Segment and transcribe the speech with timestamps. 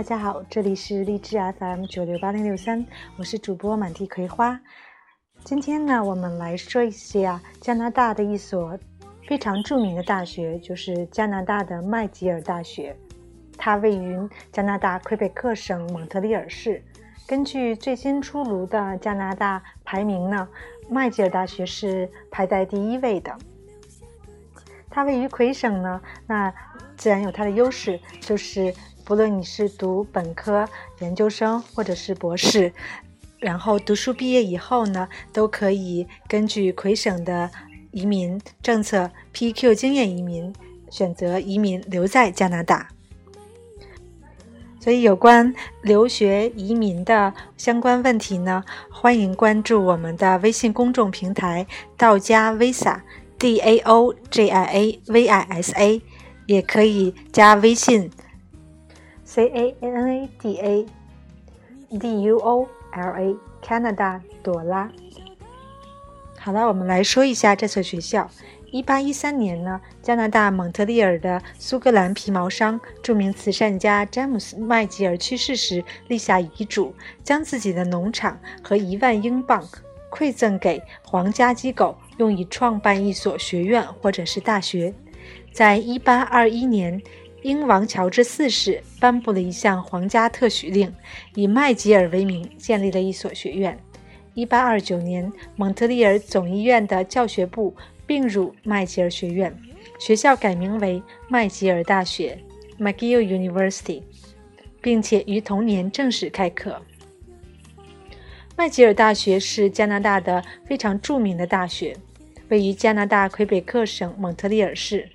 [0.00, 2.86] 大家好，这里是荔枝 FM 九六八零六三，
[3.18, 4.58] 我是主播满地葵花。
[5.44, 8.78] 今天呢，我们来说一下加拿大的一所
[9.28, 12.96] 非常著名的大学，就是加拿大的麦吉尔大学。
[13.58, 14.18] 它位于
[14.50, 16.82] 加拿大魁北克省蒙特利尔市。
[17.26, 20.48] 根据最新出炉的加拿大排名呢，
[20.88, 23.36] 麦吉尔大学是排在第一位的。
[24.88, 26.50] 它位于魁省呢，那
[26.96, 28.74] 自然有它的优势，就是
[29.10, 30.64] 不论你是读本科、
[31.00, 32.72] 研究生或者是博士，
[33.40, 37.50] 然后读书毕业以后呢，都可以根据魁省的
[37.90, 40.54] 移民政策 PQ 经验移民，
[40.90, 42.88] 选择移民留在加拿大。
[44.78, 45.52] 所以，有关
[45.82, 51.66] 留学移民的相关问题呢，欢迎关注我们的微信公众平台
[51.98, 53.00] “道家 Visa”。
[53.40, 56.00] D A O J I A V I S A，
[56.46, 58.08] 也可以加微信
[59.32, 60.86] C A N A D A
[61.96, 64.90] D U O L A Canada 朵拉。
[66.36, 68.28] 好了，我们来说一下这所学校。
[68.72, 76.92] 一八一三年呢，加拿大蒙特利尔的苏格兰皮毛商、著名慈善家詹姆斯麦吉尔去世时，立下遗嘱，
[77.22, 79.64] 将自己的农场和一万英镑
[80.10, 81.96] 馈赠给皇家机构。
[82.18, 84.92] 用以创办一所学院或者是大学。
[85.52, 87.00] 在一八二一年，
[87.42, 90.94] 英王乔治四世颁布了一项皇家特许令，
[91.34, 93.78] 以麦吉尔为名建立了一所学院。
[94.34, 97.74] 一八二九年，蒙特利尔总医院的教学部
[98.06, 99.54] 并入麦吉尔学院，
[99.98, 102.38] 学校改名为麦吉尔大学
[102.78, 104.02] （McGill University），
[104.80, 106.80] 并且于同年正式开课。
[108.56, 111.96] 麦吉尔大学是加拿大的非常著名的大学。
[112.50, 115.08] 位于加拿大魁北克省蒙特利尔市，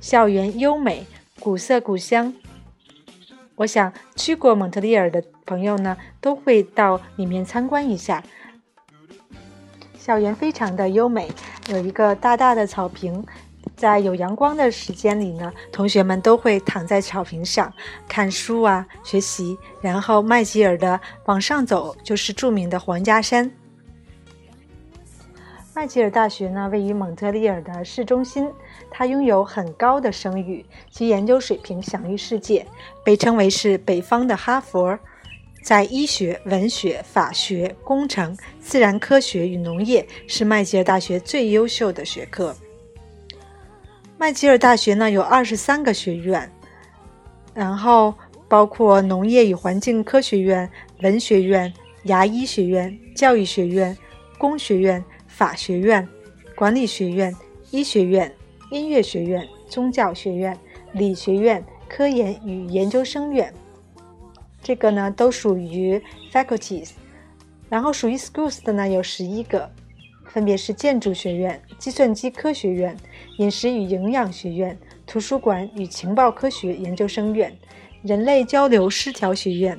[0.00, 1.04] 校园优美，
[1.46, 2.34] 古色古香。
[3.54, 8.20] 我想去过蒙特利尔的朋友呢，都会到里面参观一下。
[9.96, 11.30] 校园非常的优美，
[11.68, 13.24] 有一个大大的草坪，
[13.76, 17.72] 在有阳光的时间里呢，同学们都会躺在草坪上
[18.08, 19.56] 看书啊，学习。
[19.80, 23.48] 然后麦吉尔的往上走就是著名的皇家山。
[25.76, 28.50] 麦吉尔大学呢，位于蒙特利尔的市中心，
[28.90, 32.66] 它拥有很高的声誉，其研究水平享誉世界，
[33.04, 34.98] 被称为是北方的哈佛。
[35.62, 42.56] 在医学、文学、法学、工程、自然科学与农业是麦吉尔大学最优秀的学科。
[44.16, 46.50] 麦吉尔大学呢有二十三个学院，
[47.52, 48.14] 然后
[48.48, 50.70] 包括农业与环境科学院、
[51.02, 51.70] 文学院、
[52.04, 53.94] 牙医学院、教育学院、
[54.38, 55.04] 工学院。
[55.36, 56.08] 法学院、
[56.54, 57.30] 管理学院、
[57.70, 58.34] 医学院、
[58.70, 60.58] 音乐学院、宗教学院、
[60.94, 63.52] 理学院、科研与研究生院，
[64.62, 66.02] 这个呢都属于
[66.32, 66.92] faculties。
[67.68, 69.70] 然后属于 schools 的呢有十一个，
[70.24, 72.96] 分别是建筑学院、计算机科学院、
[73.36, 77.54] 饮食与营养学院、图书馆与情报科学研究生院、
[78.00, 79.78] 人类交流失调学院、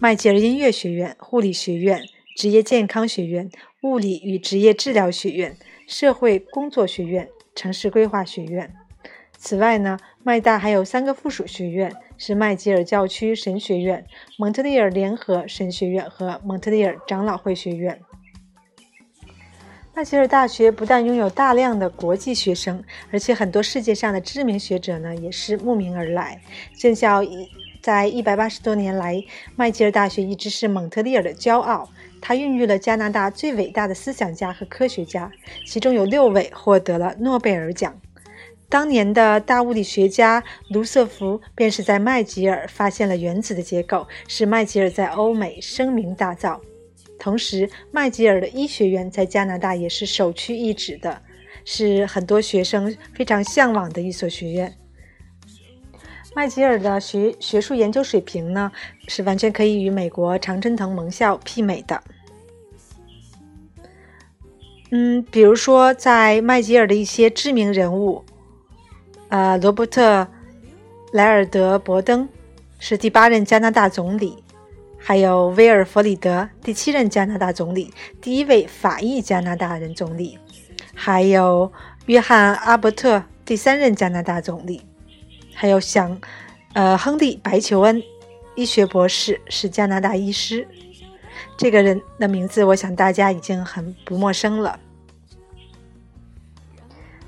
[0.00, 2.02] 麦吉尔音乐学院、护理学院、
[2.34, 3.50] 职业健康学院。
[3.82, 8.74] 物理与职业治疗学院、社会工作学院、城市规划学院。
[9.36, 14.06] 此外呢，麦大还有三个附属学院，是麦吉尔教区神学院、
[14.38, 18.00] 蒙特利尔联合神学院和蒙特利尔长老会学院。
[19.94, 26.40] 麦吉尔大学不但拥有大量的国际学生，而且很多世界上的知名学者呢也是慕名而来。
[26.74, 27.46] 建校一
[27.84, 29.22] 在一百八十多年来，
[29.56, 31.90] 麦吉尔大学一直是蒙特利尔的骄傲。
[32.18, 35.30] 它孕育了加拿大最伟大的思想家和科学家，
[35.66, 38.00] 其中有六位获得了诺贝尔奖。
[38.70, 46.58] 当年的大物理学家卢瑟福便是在麦吉尔发现了原子的结构，使麦吉尔在欧美声名大噪。
[47.18, 51.20] 同时，麦吉尔的医学院在加拿大也是首屈一指的，
[51.66, 54.74] 是很多学生非常向往的一所学院。
[56.34, 58.72] 麦吉尔的学学术研究水平呢，
[59.06, 62.02] 是完全可以与美国常春藤盟校媲美的。
[64.90, 68.24] 嗯，比如说在麦吉尔的一些知名人物，
[69.28, 70.22] 呃，罗伯特·
[71.12, 72.28] 莱尔德·伯登
[72.80, 74.42] 是第八任加拿大总理，
[74.98, 80.38] 还有威尔弗里德第七任加拿大总理，第一位法裔加拿大人总理，
[80.94, 81.72] 还有
[82.06, 84.82] 约翰·阿伯特第三任加拿大总理，
[85.54, 86.20] 还有像
[86.72, 88.02] 呃亨利·白求恩
[88.54, 90.66] 医学博士是加拿大医师。
[91.56, 94.78] 这个人的名字，我想大家已经很不陌生了。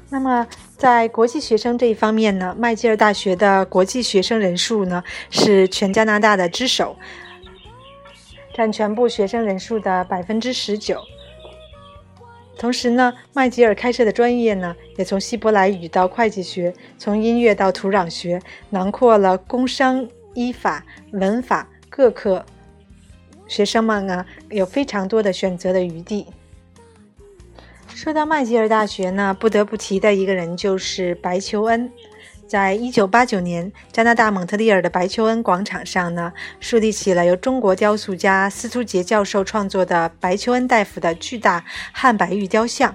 [0.09, 0.47] 那么，
[0.77, 6.97] 在国际学生这一方面呢，麦吉尔大学的国际学生人数呢是全加拿大的之首，
[8.55, 11.01] 占全部学生人数的百分之十九。
[12.59, 22.45] 同时呢，麦吉尔开设的专业呢，也从希伯来语到会计学，从音乐到土壤学，囊括了工商、医法、文法各科。
[23.47, 26.27] 学生们啊，有非常多的选择的余地。
[27.95, 31.91] 说到麦吉尔大学呢，不得不提的一个人就是白求恩。
[32.47, 42.95] 在一九八九年，加拿大蒙特利尔的白求恩广场上呢，树立起了由中国雕塑家司徒杰教授创作的白求恩大夫的巨大汉白玉雕像。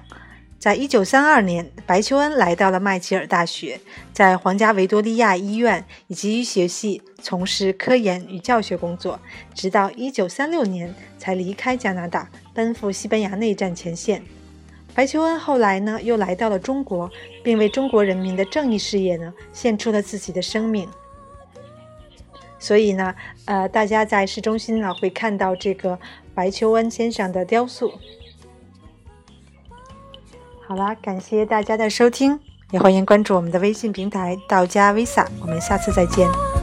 [0.58, 3.82] 在一九三二年，白求恩来到了麦吉尔大学，
[4.14, 9.20] 在皇家维多利亚医院以及医学系从事科研与教学工作，
[9.54, 14.24] 直到一九三六年才离开加拿大，奔赴西班牙内战前线。
[14.94, 17.10] 白求恩后来呢，又来到了中国，
[17.44, 20.88] 并为中国人民的正义事业呢，献出了自己的生命。
[22.60, 23.16] 所以呢，
[23.46, 25.98] 呃，大家在市中心呢，会看到这个
[26.36, 27.92] 白求恩先生的雕塑。
[30.68, 32.40] 好啦，感谢大家的收听，
[32.70, 36.61] 也欢迎关注我们的微信平台“道家 Visa”，我们下次再见。